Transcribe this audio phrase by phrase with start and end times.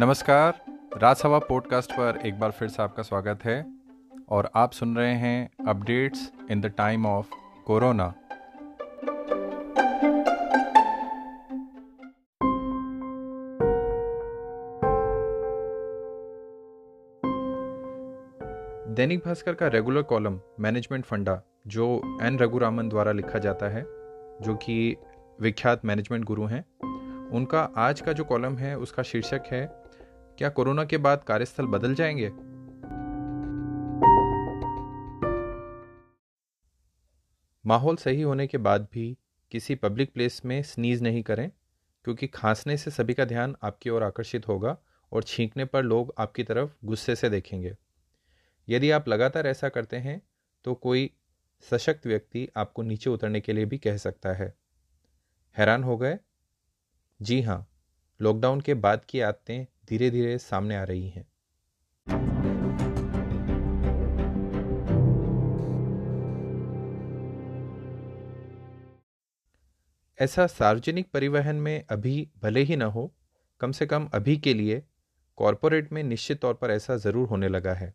[0.00, 0.60] नमस्कार
[0.96, 3.66] राजसभा पॉडकास्ट पर एक बार फिर से आपका स्वागत है
[4.28, 7.26] और आप सुन रहे हैं updates in the time of
[7.66, 8.14] corona.
[18.94, 23.82] Dainik Bhaskar का रेगुलर कॉलम मैनेजमेंट फंडा, जो एन रघुरामन द्वारा लिखा जाता है,
[24.42, 24.96] जो कि
[25.40, 26.64] विख्यात मैनेजमेंट गुरु हैं,
[27.28, 29.85] उनका आज का जो कॉलम है, उसका शीर्षक है
[30.38, 32.28] क्या कोरोना के बाद कार्यस्थल बदल जाएँगे?
[37.66, 39.16] माहौल सही होने के बाद भी
[39.50, 41.50] किसी पब्लिक प्लेस में स्नीज नहीं करें,
[42.04, 44.78] क्योंकि खांसने से सभी का ध्यान आपकी ओर आकर्षित होगा
[45.12, 47.76] और छींकने पर लोग आपकी तरफ़ गुस्से से देखेंगे।
[48.68, 50.22] यदि आप लगातार ऐसा करते हैं
[50.64, 51.10] तो कोई
[51.70, 54.54] सशक्त व्यक्ति आपको नीचे उतरने के लिए भी कह सकता है।
[55.56, 56.18] हैरान हो गए?
[57.22, 57.66] जी हाँ
[58.20, 61.24] लॉकडाउन के बाद की आदतें धीरे धीरे सामने आ रही हैं।
[70.18, 73.12] ऐसा सार्वजनिक परिवहन में अभी भले ही ना हो,
[73.60, 74.82] कम से कम अभी के लिए
[75.38, 77.92] कॉरपोरेट में निश्चित तौर पर ऐसा ज़रूर होने लगा है।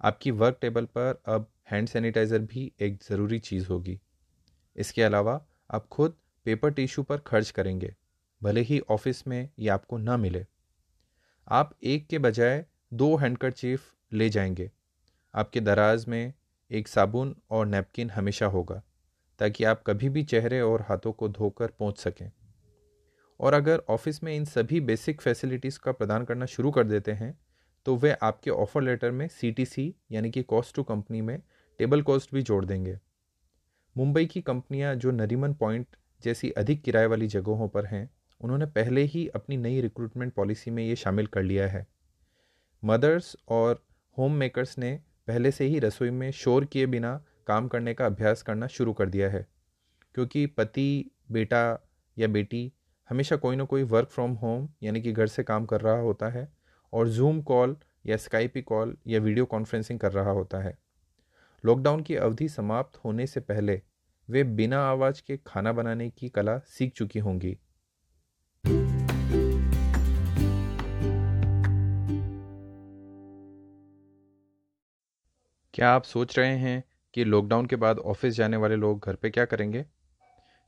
[0.00, 3.98] आपकी वर्क टेबल पर अब हैंड सैनिटाइज़र भी एक ज़रूरी चीज़ होगी।
[4.76, 6.14] इसके अलावा आप खुद
[6.46, 7.94] पेपर टिश्यू पर खर्च करेंगे,
[8.42, 10.46] भले ही ऑफ़िस में ये आपको ना मिले।
[11.48, 14.70] आप एक के बजाय दो हैंडकरचीफ ले जाएँगे।
[15.34, 16.32] आपके दराज में
[16.70, 18.82] एक साबुन और नैपकिन हमेशा होगा,
[19.40, 22.30] ताकि आप कभी भी चेहरे और हाथों को धोकर पहुँच सकें।
[23.40, 27.38] और अगर ऑफ़िस में इन सभी बेसिक फैसिलिटीज़ का प्रदान करना शुरू कर देते हैं
[27.86, 31.38] तो वे आपके ऑफ़र लेटर में सीटीसी यानी कि कॉस्ट टू कंपनी में
[31.80, 32.98] टेबल कॉस्ट भी जोड़ देंगे।
[33.96, 38.08] मुंबई की कंपनियाँ जो नरीमन पॉइंट जैसी अधिक किराए वाली जगहों पर हैं
[38.40, 41.86] उन्होंने पहले ही अपनी नई रिक्रूटमेंट पॉलिसी में ये शामिल कर लिया है।
[42.82, 43.84] मदर्स और
[44.16, 44.98] होम मेकर्स ने
[45.28, 47.14] पहले से ही रसोई में शोर किए बिना
[47.46, 49.46] काम करने का अभ्यास करना शुरू कर दिया है,
[50.14, 52.72] क्योंकि पति, बेटा या बेटी
[53.10, 56.28] हमेशा कोई ना कोई वर्क फ्रॉम होम यानी कि घर से काम कर रहा होता
[56.28, 56.48] है
[56.92, 57.76] और जूम कॉल
[58.06, 60.76] या स्काइपी कॉल या वीडियो कॉन्फ्रेंसिंग कर रहा होता है।
[61.64, 63.80] लॉकडाउन की अवधि समाप्त होने से पहले
[64.28, 67.56] वे बिना आवाज़ के खाना बनाने की कला सीख चुकी होंगी।
[75.74, 76.82] क्या आप सोच रहे हैं
[77.14, 79.84] कि लॉकडाउन के बाद ऑफ़िस जाने वाले लोग घर पे क्या करेंगे?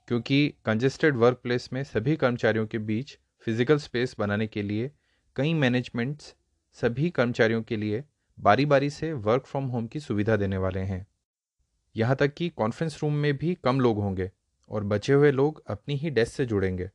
[0.08, 4.90] क्योंकि कंजेस्टेड वर्क प्लेस में सभी कर्मचारियों के बीच फ़िज़िकल स्पेस बनाने के लिए,
[5.36, 6.34] कई मैनेजमेंट्स
[6.72, 8.04] सभी कर्मचारियों के लिए
[8.38, 11.06] बारी बारी से वर्क फ्रॉम होम की सुविधा देने वाले हैं।
[11.96, 14.30] यहाँ तक कि कॉन्फ्रेंस रूम में भी कम लोग होंगे
[14.70, 16.90] और बचे हुए लोग अपनी ही डेस्क से जुड़ेंगे।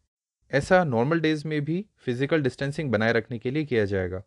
[0.51, 4.24] ऐसा नॉर्मल डेज़ में भी फ़िज़िकल डिस्टेंसिंग बनाए रखने के लिए किया जाएगा।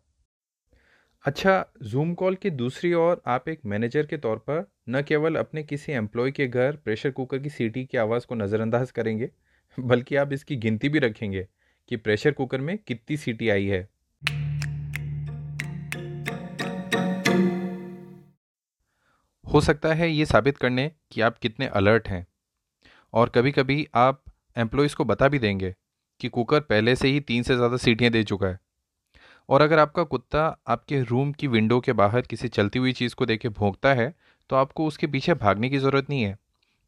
[1.25, 1.51] अच्छा
[1.83, 5.91] जूम कॉल की दूसरी ओर आप एक मैनेजर के तौर पर न केवल अपने किसी
[5.91, 9.29] एम्प्लॉय के घर प्रेशर कुकर की सीटी की आवाज़ को नज़रअंदाज करेंगे,
[9.77, 11.47] बल्कि आप इसकी गिनती भी रखेंगे
[11.91, 13.81] कि प्रेशर कुकर में कितनी सीटी आई है।
[19.45, 22.25] हो सकता है ये साबित करने कि आप कितने अलर्ट हैं।
[23.13, 24.23] और कभी कभी आप
[24.55, 25.73] एम्प्लॉयज़ को बता भी देंगे
[26.21, 28.59] कि कुकर पहले से ही तीन से ज़्यादा सीटियाँ दे चुका है।
[29.51, 33.25] और अगर आपका कुत्ता आपके रूम की विंडो के बाहर किसी चलती हुई चीज़ को
[33.25, 34.13] देख भोंकता है
[34.49, 36.37] तो आपको उसके पीछे भागने की ज़रूरत नहीं है,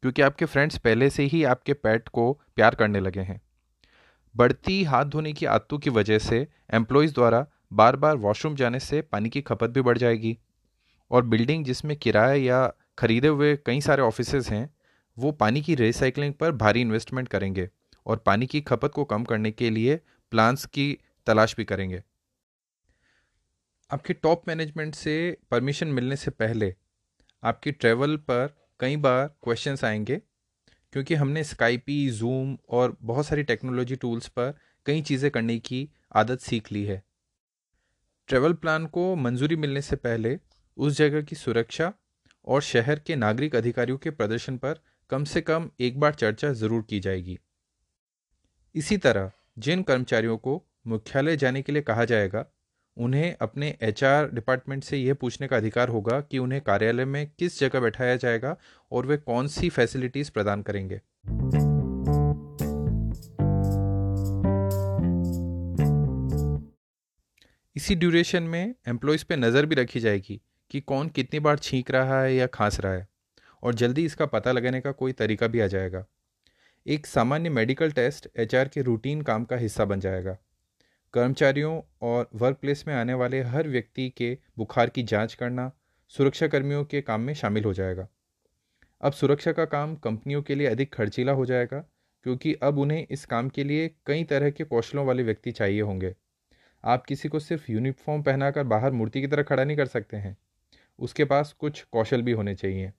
[0.02, 3.40] क्योंकि आपके फ्रेंड्स पहले से ही आपके पेट को प्यार करने लगे हैं।
[4.34, 9.00] बढ़ती हाथ धोने की आदतों की वजह से एम्प्लॉयज़ द्वारा बार बार वॉशरूम जाने से
[9.02, 10.36] पानी की खपत भी बढ़ जाएगी।
[11.10, 12.66] और बिल्डिंग जिसमें किराए या
[12.98, 14.68] खरीदे हुए कई सारे ऑफ़िस हैं,
[15.16, 17.68] वो पानी की रिसाइकलिंग पर भारी इन्वेस्टमेंट करेंगे
[18.06, 20.00] और पानी की खपत को कम करने के लिए
[20.32, 20.96] प्लान्स की
[21.26, 22.02] तलाश भी करेंगे।
[23.90, 25.14] आपके टॉप मैनेजमेंट से
[25.50, 26.74] परमिशन मिलने से पहले
[27.42, 30.16] आपकी ट्रैवल पर कई बार क्वेश्चंस आएँगे,
[30.92, 34.54] क्योंकि हमने स्काइपी जूम और बहुत सारी टेक्नोलॉजी टूल्स पर
[34.86, 37.02] कई चीज़ें करने की आदत सीख ली है।
[38.28, 40.38] ट्रैवल प्लान को मंजूरी मिलने से पहले
[40.76, 41.92] उस जगह की सुरक्षा
[42.46, 44.80] और शहर के नागरिक अधिकारियों के प्रदर्शन पर
[45.10, 47.38] कम से कम एक बार चर्चा ज़रूर की जाएगी।
[48.74, 52.44] इसी तरह जिन कर्मचारियों को मुख्यालय जाने के लिए कहा जाएगा
[52.96, 57.58] उन्हें अपने एचआर डिपार्टमेंट से यह पूछने का अधिकार होगा कि उन्हें कार्यालय में किस
[57.60, 58.56] जगह बैठाया जाएगा
[58.92, 61.00] और वे कौन सी फैसिलिटीज़ प्रदान करेंगे।
[67.76, 72.22] इसी ड्यूरेशन में एम्प्लॉयज़ पे नज़र भी रखी जाएगी कि कौन कितनी बार छींक रहा
[72.22, 73.06] है या खांस रहा है
[73.62, 76.04] और जल्दी इसका पता लगाने का कोई तरीका भी आ जाएगा।
[76.86, 80.36] एक सामान्य मेडिकल टेस्ट एचआर के रूटीन काम का हिस्सा बन जाएगा।
[81.14, 85.72] कर्मचारियों और वर्क प्लेस में आने वाले हर व्यक्ति के बुखार की जाँच करना
[86.08, 88.08] सुरक्षा कर्मियों के काम में शामिल हो जाएगा।
[89.02, 91.78] अब सुरक्षा का काम कंपनियों के लिए अधिक खर्चीला हो जाएगा,
[92.22, 96.14] क्योंकि अब उन्हें इस काम के लिए कई तरह के कौशलों वाले व्यक्ति चाहिए होंगे।
[96.84, 100.36] आप किसी को सिर्फ़ यूनिफॉर्म पहनाकर बाहर मूर्ति की तरह खड़ा नहीं कर सकते हैं।
[100.98, 102.90] उसके पास कुछ कौशल भी होने चाहिए।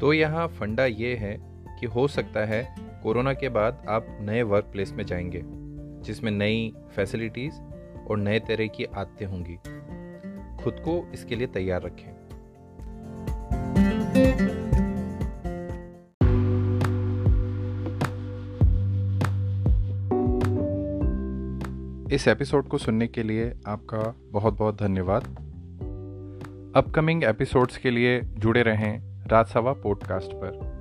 [0.00, 1.51] तो यहाँ फंडा ये है
[1.82, 5.42] कि हो सकता है कोरोना के बाद आप नए वर्क प्लेस में जाएँगे,
[6.02, 7.54] जिसमें नई फैसिलिटीज़
[8.10, 9.54] और नए तरह की आदतें होंगी।
[10.62, 12.12] खुद को इसके लिए तैयार रखें।
[22.14, 25.22] इस एपिसोड को सुनने के लिए आपका बहुत बहुत धन्यवाद।
[26.76, 30.71] अपकमिंग एपिसोड्स के लिए जुड़े रहें राजसभा पॉडकास्ट पर।